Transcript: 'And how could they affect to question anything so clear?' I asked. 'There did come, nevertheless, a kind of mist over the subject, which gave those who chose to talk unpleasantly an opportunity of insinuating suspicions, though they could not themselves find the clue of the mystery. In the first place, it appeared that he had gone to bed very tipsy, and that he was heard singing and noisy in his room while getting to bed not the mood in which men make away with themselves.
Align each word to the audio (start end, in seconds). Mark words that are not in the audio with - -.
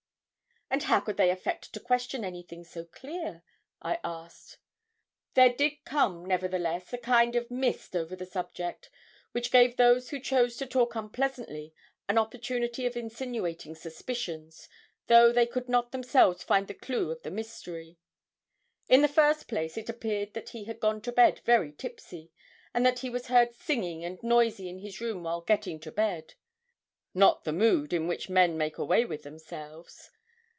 'And 0.73 0.83
how 0.83 1.01
could 1.01 1.17
they 1.17 1.29
affect 1.29 1.73
to 1.73 1.81
question 1.81 2.23
anything 2.23 2.63
so 2.63 2.85
clear?' 2.85 3.43
I 3.81 3.99
asked. 4.05 4.57
'There 5.33 5.51
did 5.53 5.83
come, 5.83 6.25
nevertheless, 6.25 6.93
a 6.93 6.97
kind 6.97 7.35
of 7.35 7.51
mist 7.51 7.93
over 7.93 8.15
the 8.15 8.25
subject, 8.25 8.89
which 9.33 9.51
gave 9.51 9.75
those 9.75 10.11
who 10.11 10.19
chose 10.21 10.55
to 10.55 10.65
talk 10.65 10.95
unpleasantly 10.95 11.73
an 12.07 12.17
opportunity 12.17 12.85
of 12.85 12.95
insinuating 12.95 13.75
suspicions, 13.75 14.69
though 15.07 15.33
they 15.33 15.45
could 15.45 15.67
not 15.67 15.91
themselves 15.91 16.41
find 16.41 16.69
the 16.69 16.73
clue 16.73 17.11
of 17.11 17.21
the 17.23 17.31
mystery. 17.31 17.97
In 18.87 19.01
the 19.01 19.09
first 19.09 19.49
place, 19.49 19.75
it 19.75 19.89
appeared 19.89 20.33
that 20.35 20.51
he 20.51 20.63
had 20.63 20.79
gone 20.79 21.01
to 21.01 21.11
bed 21.11 21.41
very 21.43 21.73
tipsy, 21.73 22.31
and 22.73 22.85
that 22.85 22.99
he 22.99 23.09
was 23.09 23.27
heard 23.27 23.53
singing 23.53 24.05
and 24.05 24.23
noisy 24.23 24.69
in 24.69 24.77
his 24.79 25.01
room 25.01 25.23
while 25.23 25.41
getting 25.41 25.81
to 25.81 25.91
bed 25.91 26.35
not 27.13 27.43
the 27.43 27.51
mood 27.51 27.91
in 27.91 28.07
which 28.07 28.29
men 28.29 28.57
make 28.57 28.77
away 28.77 29.03
with 29.03 29.23
themselves. 29.23 30.11